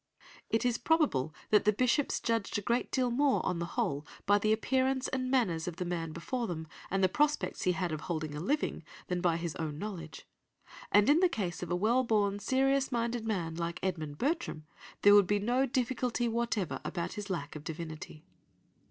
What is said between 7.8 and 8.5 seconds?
of holding a